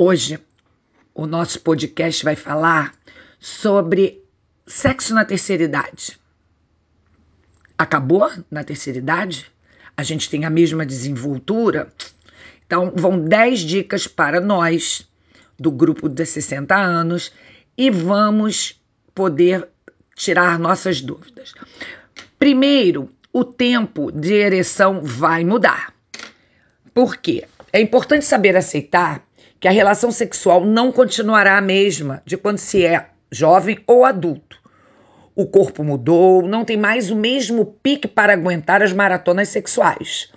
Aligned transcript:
Hoje, 0.00 0.38
o 1.12 1.26
nosso 1.26 1.60
podcast 1.60 2.22
vai 2.22 2.36
falar 2.36 2.94
sobre 3.40 4.24
sexo 4.64 5.12
na 5.12 5.24
terceira 5.24 5.64
idade. 5.64 6.16
Acabou 7.76 8.30
na 8.48 8.62
terceira 8.62 9.00
idade? 9.00 9.50
A 9.96 10.04
gente 10.04 10.30
tem 10.30 10.44
a 10.44 10.50
mesma 10.50 10.86
desenvoltura? 10.86 11.92
Então, 12.64 12.92
vão 12.94 13.18
10 13.18 13.58
dicas 13.58 14.06
para 14.06 14.40
nós, 14.40 15.04
do 15.58 15.72
grupo 15.72 16.08
de 16.08 16.24
60 16.24 16.76
anos, 16.76 17.32
e 17.76 17.90
vamos 17.90 18.80
poder 19.12 19.68
tirar 20.14 20.60
nossas 20.60 21.00
dúvidas. 21.00 21.54
Primeiro, 22.38 23.10
o 23.32 23.44
tempo 23.44 24.12
de 24.12 24.32
ereção 24.32 25.00
vai 25.02 25.42
mudar. 25.44 25.92
Por 26.94 27.16
quê? 27.16 27.48
É 27.72 27.80
importante 27.80 28.24
saber 28.24 28.56
aceitar 28.56 29.27
que 29.60 29.68
a 29.68 29.72
relação 29.72 30.10
sexual 30.10 30.64
não 30.64 30.92
continuará 30.92 31.58
a 31.58 31.62
mesma 31.62 32.22
de 32.24 32.36
quando 32.36 32.58
se 32.58 32.84
é 32.84 33.08
jovem 33.30 33.78
ou 33.86 34.04
adulto. 34.04 34.58
O 35.34 35.46
corpo 35.46 35.84
mudou, 35.84 36.42
não 36.42 36.64
tem 36.64 36.76
mais 36.76 37.10
o 37.10 37.16
mesmo 37.16 37.64
pique 37.82 38.08
para 38.08 38.32
aguentar 38.32 38.82
as 38.82 38.92
maratonas 38.92 39.48
sexuais 39.48 40.32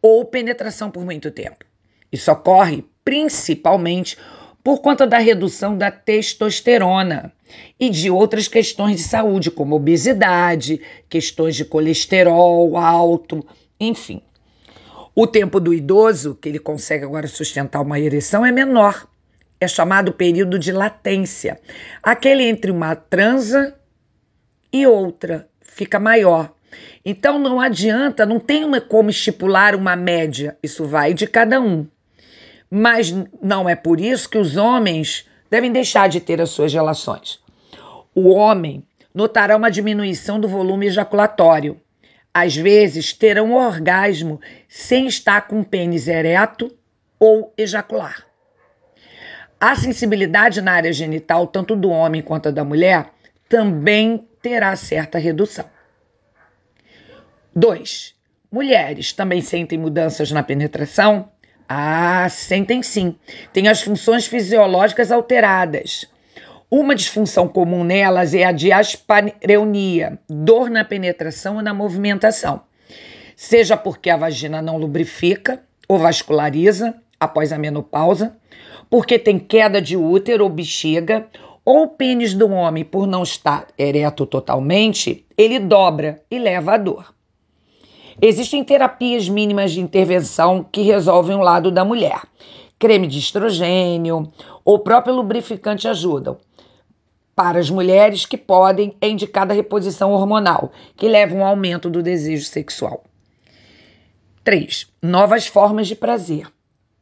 ou 0.00 0.24
penetração 0.24 0.90
por 0.90 1.04
muito 1.04 1.30
tempo. 1.30 1.64
Isso 2.12 2.30
ocorre 2.30 2.84
principalmente 3.04 4.16
por 4.62 4.80
conta 4.80 5.06
da 5.06 5.18
redução 5.18 5.76
da 5.76 5.90
testosterona 5.90 7.32
e 7.78 7.90
de 7.90 8.10
outras 8.10 8.48
questões 8.48 8.96
de 8.96 9.02
saúde, 9.02 9.50
como 9.50 9.76
obesidade, 9.76 10.80
questões 11.08 11.54
de 11.54 11.64
colesterol 11.64 12.76
alto, 12.76 13.46
enfim. 13.78 14.22
O 15.16 15.28
tempo 15.28 15.60
do 15.60 15.72
idoso, 15.72 16.34
que 16.34 16.48
ele 16.48 16.58
consegue 16.58 17.04
agora 17.04 17.28
sustentar 17.28 17.80
uma 17.80 18.00
ereção, 18.00 18.44
é 18.44 18.50
menor. 18.50 19.06
É 19.60 19.68
chamado 19.68 20.12
período 20.12 20.58
de 20.58 20.72
latência. 20.72 21.60
Aquele 22.02 22.42
entre 22.42 22.72
uma 22.72 22.96
transa 22.96 23.78
e 24.72 24.84
outra 24.86 25.48
fica 25.60 26.00
maior. 26.00 26.52
Então 27.04 27.38
não 27.38 27.60
adianta, 27.60 28.26
não 28.26 28.40
tem 28.40 28.64
uma, 28.64 28.80
como 28.80 29.08
estipular 29.08 29.76
uma 29.76 29.94
média. 29.94 30.56
Isso 30.60 30.84
vai 30.84 31.14
de 31.14 31.28
cada 31.28 31.60
um. 31.60 31.86
Mas 32.68 33.14
não 33.40 33.68
é 33.68 33.76
por 33.76 34.00
isso 34.00 34.28
que 34.28 34.38
os 34.38 34.56
homens 34.56 35.28
devem 35.48 35.70
deixar 35.70 36.08
de 36.08 36.20
ter 36.20 36.40
as 36.40 36.50
suas 36.50 36.72
relações. 36.74 37.38
O 38.12 38.30
homem 38.30 38.82
notará 39.14 39.56
uma 39.56 39.70
diminuição 39.70 40.40
do 40.40 40.48
volume 40.48 40.86
ejaculatório 40.86 41.80
às 42.34 42.56
vezes 42.56 43.12
terão 43.12 43.54
orgasmo 43.54 44.40
sem 44.68 45.06
estar 45.06 45.46
com 45.46 45.60
o 45.60 45.64
pênis 45.64 46.08
ereto 46.08 46.76
ou 47.16 47.54
ejacular. 47.56 48.26
A 49.60 49.76
sensibilidade 49.76 50.60
na 50.60 50.72
área 50.72 50.92
genital, 50.92 51.46
tanto 51.46 51.76
do 51.76 51.88
homem 51.88 52.20
quanto 52.20 52.50
da 52.50 52.64
mulher, 52.64 53.10
também 53.48 54.28
terá 54.42 54.74
certa 54.74 55.16
redução. 55.16 55.64
2. 57.54 58.14
Mulheres 58.50 59.12
também 59.12 59.40
sentem 59.40 59.78
mudanças 59.78 60.32
na 60.32 60.42
penetração? 60.42 61.30
Ah, 61.68 62.28
sentem 62.28 62.82
sim. 62.82 63.16
Tem 63.52 63.68
as 63.68 63.80
funções 63.80 64.26
fisiológicas 64.26 65.12
alteradas. 65.12 66.06
Uma 66.76 66.96
disfunção 66.96 67.46
comum 67.46 67.84
nelas 67.84 68.34
é 68.34 68.42
a 68.42 68.50
diaspareunia, 68.50 70.18
dor 70.28 70.68
na 70.68 70.84
penetração 70.84 71.60
e 71.60 71.62
na 71.62 71.72
movimentação. 71.72 72.62
Seja 73.36 73.76
porque 73.76 74.10
a 74.10 74.16
vagina 74.16 74.60
não 74.60 74.76
lubrifica 74.76 75.62
ou 75.88 76.00
vasculariza 76.00 76.92
após 77.20 77.52
a 77.52 77.58
menopausa, 77.58 78.36
porque 78.90 79.20
tem 79.20 79.38
queda 79.38 79.80
de 79.80 79.96
útero 79.96 80.42
ou 80.42 80.50
bexiga, 80.50 81.28
ou 81.64 81.84
o 81.84 81.88
pênis 81.90 82.34
do 82.34 82.50
homem, 82.50 82.84
por 82.84 83.06
não 83.06 83.22
estar 83.22 83.68
ereto 83.78 84.26
totalmente, 84.26 85.24
ele 85.38 85.60
dobra 85.60 86.24
e 86.28 86.40
leva 86.40 86.74
a 86.74 86.76
dor. 86.76 87.14
Existem 88.20 88.64
terapias 88.64 89.28
mínimas 89.28 89.70
de 89.70 89.80
intervenção 89.80 90.66
que 90.72 90.82
resolvem 90.82 91.36
o 91.36 91.40
lado 91.40 91.70
da 91.70 91.84
mulher. 91.84 92.20
Creme 92.80 93.06
de 93.06 93.20
estrogênio 93.20 94.32
ou 94.64 94.80
próprio 94.80 95.14
lubrificante 95.14 95.86
ajudam. 95.86 96.36
Para 97.34 97.58
as 97.58 97.68
mulheres 97.68 98.24
que 98.24 98.36
podem, 98.36 98.96
é 99.00 99.08
indicada 99.08 99.52
a 99.52 99.56
reposição 99.56 100.12
hormonal, 100.12 100.70
que 100.96 101.08
leva 101.08 101.34
a 101.34 101.38
um 101.38 101.44
aumento 101.44 101.90
do 101.90 102.00
desejo 102.00 102.44
sexual. 102.44 103.02
3. 104.44 104.86
Novas 105.02 105.48
formas 105.48 105.88
de 105.88 105.96
prazer. 105.96 106.46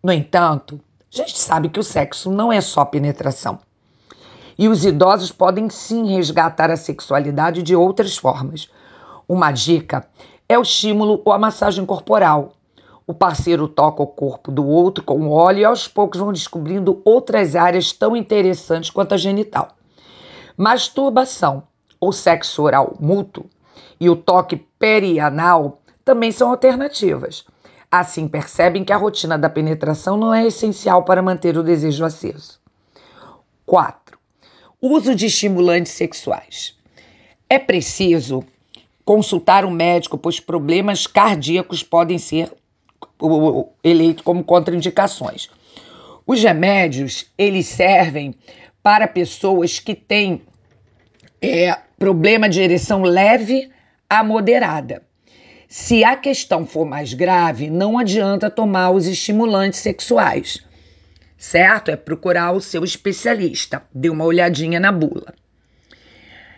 No 0.00 0.12
entanto, 0.12 0.80
a 1.12 1.16
gente 1.16 1.36
sabe 1.36 1.68
que 1.68 1.80
o 1.80 1.82
sexo 1.82 2.30
não 2.30 2.52
é 2.52 2.60
só 2.60 2.84
penetração. 2.84 3.58
E 4.56 4.68
os 4.68 4.84
idosos 4.84 5.32
podem 5.32 5.68
sim 5.68 6.14
resgatar 6.14 6.70
a 6.70 6.76
sexualidade 6.76 7.62
de 7.64 7.74
outras 7.74 8.16
formas. 8.16 8.70
Uma 9.26 9.50
dica 9.50 10.06
é 10.48 10.56
o 10.56 10.62
estímulo 10.62 11.20
ou 11.24 11.32
a 11.32 11.38
massagem 11.38 11.84
corporal. 11.84 12.52
O 13.04 13.12
parceiro 13.12 13.66
toca 13.66 14.00
o 14.00 14.06
corpo 14.06 14.52
do 14.52 14.64
outro 14.64 15.02
com 15.02 15.28
óleo 15.28 15.58
e 15.58 15.64
aos 15.64 15.88
poucos 15.88 16.20
vão 16.20 16.32
descobrindo 16.32 17.02
outras 17.04 17.56
áreas 17.56 17.92
tão 17.92 18.14
interessantes 18.14 18.90
quanto 18.90 19.14
a 19.14 19.16
genital. 19.16 19.79
Masturbação 20.60 21.62
ou 21.98 22.12
sexo 22.12 22.62
oral 22.62 22.94
mútuo 23.00 23.46
e 23.98 24.10
o 24.10 24.14
toque 24.14 24.56
perianal 24.78 25.80
também 26.04 26.30
são 26.30 26.50
alternativas. 26.50 27.46
Assim, 27.90 28.28
percebem 28.28 28.84
que 28.84 28.92
a 28.92 28.98
rotina 28.98 29.38
da 29.38 29.48
penetração 29.48 30.18
não 30.18 30.34
é 30.34 30.46
essencial 30.46 31.02
para 31.02 31.22
manter 31.22 31.56
o 31.56 31.62
desejo 31.62 32.04
aceso. 32.04 32.60
4. 33.64 34.18
Uso 34.82 35.14
de 35.14 35.24
estimulantes 35.24 35.92
sexuais. 35.92 36.76
É 37.48 37.58
preciso 37.58 38.44
consultar 39.02 39.64
um 39.64 39.70
médico, 39.70 40.18
pois 40.18 40.40
problemas 40.40 41.06
cardíacos 41.06 41.82
podem 41.82 42.18
ser 42.18 42.52
eleitos 43.82 44.22
como 44.22 44.44
contraindicações. 44.44 45.48
Os 46.26 46.42
remédios, 46.42 47.32
eles 47.38 47.64
servem 47.64 48.34
para 48.82 49.08
pessoas 49.08 49.78
que 49.78 49.94
têm 49.94 50.42
é, 51.40 51.76
problema 51.98 52.48
de 52.48 52.60
ereção 52.60 53.02
leve 53.02 53.70
a 54.08 54.22
moderada. 54.22 55.02
Se 55.68 56.02
a 56.02 56.16
questão 56.16 56.66
for 56.66 56.84
mais 56.84 57.14
grave, 57.14 57.70
não 57.70 57.96
adianta 57.96 58.50
tomar 58.50 58.90
os 58.90 59.06
estimulantes 59.06 59.78
sexuais, 59.78 60.66
certo? 61.38 61.90
É 61.90 61.96
procurar 61.96 62.52
o 62.52 62.60
seu 62.60 62.82
especialista. 62.82 63.82
Dê 63.94 64.10
uma 64.10 64.24
olhadinha 64.24 64.80
na 64.80 64.90
bula. 64.90 65.32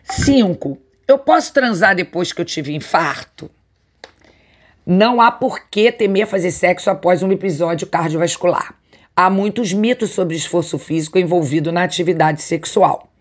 5. 0.05 0.79
Eu 1.07 1.19
posso 1.19 1.53
transar 1.53 1.95
depois 1.95 2.33
que 2.33 2.41
eu 2.41 2.45
tive 2.45 2.75
infarto? 2.75 3.51
Não 4.85 5.21
há 5.21 5.31
por 5.31 5.69
que 5.69 5.93
temer 5.93 6.27
fazer 6.27 6.51
sexo 6.51 6.91
após 6.91 7.23
um 7.23 7.31
episódio 7.31 7.87
cardiovascular. 7.87 8.75
Há 9.15 9.29
muitos 9.29 9.73
mitos 9.73 10.11
sobre 10.11 10.35
esforço 10.35 10.79
físico 10.79 11.19
envolvido 11.19 11.71
na 11.71 11.85
atividade 11.85 12.41
sexual. 12.41 13.12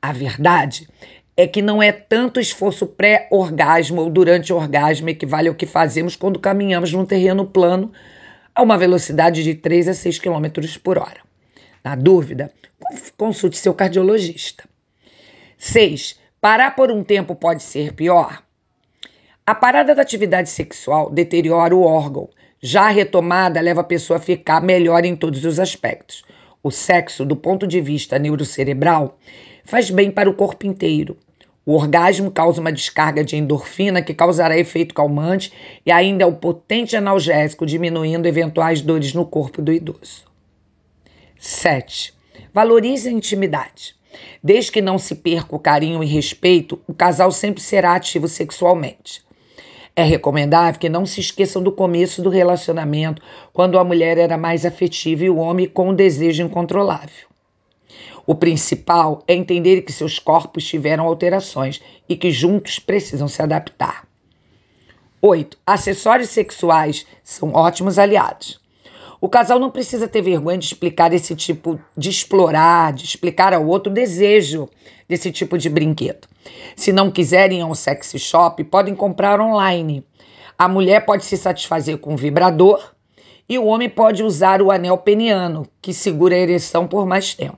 A 0.00 0.12
verdade 0.12 0.88
é 1.36 1.46
que 1.46 1.62
não 1.62 1.82
é 1.82 1.92
tanto 1.92 2.40
esforço 2.40 2.86
pré-orgasmo 2.86 4.02
ou 4.02 4.10
durante 4.10 4.52
o 4.52 4.56
orgasmo 4.56 5.08
equivale 5.08 5.48
ao 5.48 5.54
que 5.54 5.66
fazemos 5.66 6.16
quando 6.16 6.38
caminhamos 6.38 6.92
num 6.92 7.04
terreno 7.04 7.46
plano 7.46 7.92
a 8.54 8.62
uma 8.62 8.76
velocidade 8.76 9.44
de 9.44 9.54
3 9.54 9.88
a 9.88 9.94
6 9.94 10.18
km 10.18 10.46
por 10.82 10.98
hora. 10.98 11.20
Na 11.84 11.94
dúvida, 11.94 12.52
consulte 13.16 13.56
seu 13.56 13.72
cardiologista. 13.72 14.64
6. 15.56 16.18
Parar 16.40 16.76
por 16.76 16.90
um 16.90 17.02
tempo 17.02 17.34
pode 17.34 17.62
ser 17.62 17.92
pior? 17.92 18.42
A 19.46 19.54
parada 19.54 19.94
da 19.94 20.02
atividade 20.02 20.50
sexual 20.50 21.10
deteriora 21.10 21.74
o 21.74 21.82
órgão. 21.82 22.28
Já 22.60 22.88
a 22.88 22.90
retomada 22.90 23.60
leva 23.60 23.80
a 23.80 23.84
pessoa 23.84 24.18
a 24.18 24.20
ficar 24.20 24.60
melhor 24.60 25.04
em 25.04 25.16
todos 25.16 25.44
os 25.44 25.58
aspectos. 25.58 26.24
O 26.62 26.70
sexo, 26.70 27.24
do 27.24 27.36
ponto 27.36 27.66
de 27.66 27.80
vista 27.80 28.18
neurocerebral, 28.18 29.18
faz 29.68 29.90
bem 29.90 30.10
para 30.10 30.30
o 30.30 30.34
corpo 30.34 30.66
inteiro. 30.66 31.14
O 31.64 31.74
orgasmo 31.74 32.30
causa 32.30 32.58
uma 32.58 32.72
descarga 32.72 33.22
de 33.22 33.36
endorfina 33.36 34.00
que 34.00 34.14
causará 34.14 34.58
efeito 34.58 34.94
calmante 34.94 35.52
e 35.84 35.92
ainda 35.92 36.24
é 36.24 36.26
um 36.26 36.34
potente 36.34 36.96
analgésico, 36.96 37.66
diminuindo 37.66 38.26
eventuais 38.26 38.80
dores 38.80 39.12
no 39.12 39.26
corpo 39.26 39.60
do 39.60 39.70
idoso. 39.70 40.24
7. 41.38 42.14
Valorize 42.54 43.10
a 43.10 43.12
intimidade. 43.12 43.94
Desde 44.42 44.72
que 44.72 44.80
não 44.80 44.96
se 44.96 45.14
perca 45.14 45.54
o 45.54 45.58
carinho 45.58 46.02
e 46.02 46.06
respeito, 46.06 46.80
o 46.88 46.94
casal 46.94 47.30
sempre 47.30 47.62
será 47.62 47.94
ativo 47.94 48.26
sexualmente. 48.26 49.22
É 49.94 50.02
recomendável 50.02 50.80
que 50.80 50.88
não 50.88 51.04
se 51.04 51.20
esqueçam 51.20 51.62
do 51.62 51.72
começo 51.72 52.22
do 52.22 52.30
relacionamento, 52.30 53.20
quando 53.52 53.78
a 53.78 53.84
mulher 53.84 54.16
era 54.16 54.38
mais 54.38 54.64
afetiva 54.64 55.24
e 55.24 55.30
o 55.30 55.36
homem 55.36 55.68
com 55.68 55.90
um 55.90 55.94
desejo 55.94 56.42
incontrolável. 56.42 57.27
O 58.28 58.34
principal 58.34 59.22
é 59.26 59.32
entender 59.32 59.80
que 59.80 59.90
seus 59.90 60.18
corpos 60.18 60.62
tiveram 60.62 61.06
alterações 61.06 61.80
e 62.06 62.14
que 62.14 62.30
juntos 62.30 62.78
precisam 62.78 63.26
se 63.26 63.40
adaptar. 63.40 64.06
8. 65.22 65.56
Acessórios 65.66 66.28
sexuais 66.28 67.06
são 67.24 67.54
ótimos 67.54 67.98
aliados. 67.98 68.60
O 69.18 69.30
casal 69.30 69.58
não 69.58 69.70
precisa 69.70 70.06
ter 70.06 70.20
vergonha 70.20 70.58
de 70.58 70.66
explicar 70.66 71.10
esse 71.14 71.34
tipo, 71.34 71.80
de 71.96 72.10
explorar, 72.10 72.92
de 72.92 73.06
explicar 73.06 73.54
ao 73.54 73.66
outro 73.66 73.90
o 73.90 73.94
desejo 73.94 74.68
desse 75.08 75.32
tipo 75.32 75.56
de 75.56 75.70
brinquedo. 75.70 76.28
Se 76.76 76.92
não 76.92 77.10
quiserem 77.10 77.60
ir 77.60 77.62
ao 77.62 77.74
sexy 77.74 78.18
shop, 78.18 78.62
podem 78.64 78.94
comprar 78.94 79.40
online. 79.40 80.06
A 80.58 80.68
mulher 80.68 81.06
pode 81.06 81.24
se 81.24 81.38
satisfazer 81.38 81.96
com 81.96 82.12
o 82.12 82.18
vibrador 82.18 82.92
e 83.48 83.58
o 83.58 83.64
homem 83.64 83.88
pode 83.88 84.22
usar 84.22 84.60
o 84.60 84.70
anel 84.70 84.98
peniano, 84.98 85.66
que 85.80 85.94
segura 85.94 86.34
a 86.34 86.38
ereção 86.38 86.86
por 86.86 87.06
mais 87.06 87.32
tempo. 87.32 87.56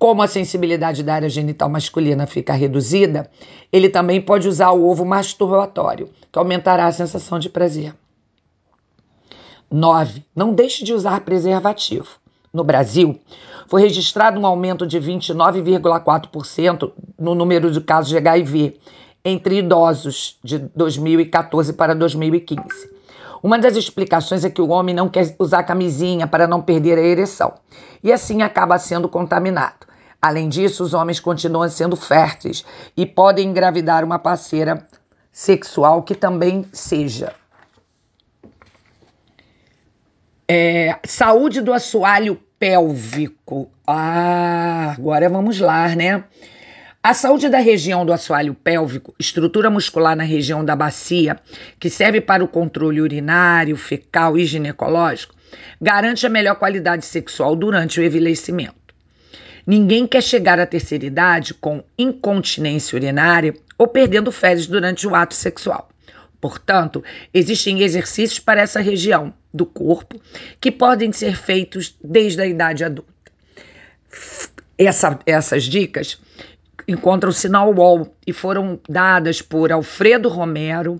Como 0.00 0.22
a 0.22 0.26
sensibilidade 0.26 1.02
da 1.02 1.12
área 1.12 1.28
genital 1.28 1.68
masculina 1.68 2.26
fica 2.26 2.54
reduzida, 2.54 3.30
ele 3.70 3.90
também 3.90 4.18
pode 4.18 4.48
usar 4.48 4.70
o 4.70 4.88
ovo 4.88 5.04
masturbatório, 5.04 6.08
que 6.32 6.38
aumentará 6.38 6.86
a 6.86 6.92
sensação 6.92 7.38
de 7.38 7.50
prazer. 7.50 7.94
9. 9.70 10.24
Não 10.34 10.54
deixe 10.54 10.84
de 10.84 10.94
usar 10.94 11.20
preservativo. 11.20 12.08
No 12.50 12.64
Brasil, 12.64 13.20
foi 13.68 13.82
registrado 13.82 14.40
um 14.40 14.46
aumento 14.46 14.86
de 14.86 14.98
29,4% 14.98 16.92
no 17.18 17.34
número 17.34 17.70
de 17.70 17.82
casos 17.82 18.08
de 18.08 18.16
HIV 18.16 18.80
entre 19.22 19.58
idosos 19.58 20.38
de 20.42 20.60
2014 20.74 21.74
para 21.74 21.94
2015. 21.94 22.62
Uma 23.42 23.58
das 23.58 23.76
explicações 23.76 24.46
é 24.46 24.50
que 24.50 24.62
o 24.62 24.70
homem 24.70 24.94
não 24.94 25.10
quer 25.10 25.36
usar 25.38 25.62
camisinha 25.64 26.26
para 26.26 26.46
não 26.46 26.62
perder 26.62 26.96
a 26.96 27.02
ereção 27.02 27.52
e 28.02 28.10
assim 28.10 28.40
acaba 28.40 28.78
sendo 28.78 29.06
contaminado. 29.10 29.89
Além 30.20 30.48
disso, 30.48 30.84
os 30.84 30.92
homens 30.92 31.18
continuam 31.18 31.68
sendo 31.68 31.96
férteis 31.96 32.64
e 32.96 33.06
podem 33.06 33.48
engravidar 33.48 34.04
uma 34.04 34.18
parceira 34.18 34.86
sexual 35.32 36.02
que 36.02 36.14
também 36.14 36.66
seja. 36.72 37.34
É, 40.46 40.98
saúde 41.04 41.60
do 41.60 41.72
assoalho 41.72 42.38
pélvico. 42.58 43.70
Ah, 43.86 44.94
agora 44.98 45.28
vamos 45.28 45.58
lá, 45.58 45.88
né? 45.94 46.24
A 47.02 47.14
saúde 47.14 47.48
da 47.48 47.58
região 47.58 48.04
do 48.04 48.12
assoalho 48.12 48.52
pélvico, 48.52 49.14
estrutura 49.18 49.70
muscular 49.70 50.14
na 50.14 50.24
região 50.24 50.62
da 50.62 50.76
bacia, 50.76 51.40
que 51.78 51.88
serve 51.88 52.20
para 52.20 52.44
o 52.44 52.48
controle 52.48 53.00
urinário, 53.00 53.74
fecal 53.74 54.36
e 54.36 54.44
ginecológico, 54.44 55.34
garante 55.80 56.26
a 56.26 56.28
melhor 56.28 56.56
qualidade 56.56 57.06
sexual 57.06 57.56
durante 57.56 57.98
o 57.98 58.04
envelhecimento. 58.04 58.79
Ninguém 59.66 60.06
quer 60.06 60.22
chegar 60.22 60.58
à 60.58 60.66
terceira 60.66 61.04
idade 61.04 61.54
com 61.54 61.82
incontinência 61.98 62.96
urinária 62.96 63.54
ou 63.76 63.86
perdendo 63.86 64.32
fezes 64.32 64.66
durante 64.66 65.06
o 65.06 65.14
ato 65.14 65.34
sexual. 65.34 65.88
Portanto, 66.40 67.04
existem 67.34 67.82
exercícios 67.82 68.38
para 68.38 68.62
essa 68.62 68.80
região 68.80 69.32
do 69.52 69.66
corpo 69.66 70.20
que 70.60 70.70
podem 70.70 71.12
ser 71.12 71.36
feitos 71.36 71.96
desde 72.02 72.40
a 72.40 72.46
idade 72.46 72.84
adulta. 72.84 73.10
Essa, 74.78 75.18
essas 75.26 75.64
dicas 75.64 76.18
encontram-se 76.88 77.48
na 77.48 77.64
UOL 77.64 78.16
e 78.26 78.32
foram 78.32 78.80
dadas 78.88 79.42
por 79.42 79.70
Alfredo 79.70 80.28
Romero, 80.28 80.98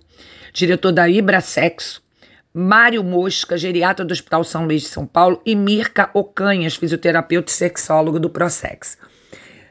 diretor 0.52 0.92
da 0.92 1.08
Ibrasexo, 1.08 2.02
Mário 2.52 3.04
Mosca, 3.04 3.56
geriatra 3.56 4.04
do 4.04 4.10
Hospital 4.10 4.42
São 4.42 4.66
Luís 4.66 4.82
de 4.82 4.88
São 4.88 5.06
Paulo, 5.06 5.40
e 5.46 5.54
Mirka 5.54 6.10
Ocanhas, 6.12 6.74
fisioterapeuta 6.74 7.50
e 7.50 7.54
sexólogo 7.54 8.18
do 8.18 8.28
Prosex. 8.28 8.98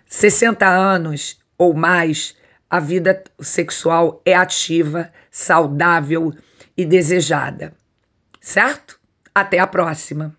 60 0.08 0.66
anos 0.66 1.38
ou 1.58 1.74
mais, 1.74 2.38
a 2.70 2.80
vida 2.80 3.22
sexual 3.42 4.22
é 4.26 4.34
ativa, 4.34 5.12
saudável 5.30 6.34
e 6.78 6.86
desejada. 6.86 7.74
Certo? 8.40 8.98
Até 9.36 9.60
a 9.60 9.68
próxima! 9.68 10.39